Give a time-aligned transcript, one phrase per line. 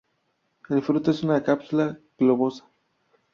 [0.67, 2.65] El fruto es una cápsula globosa.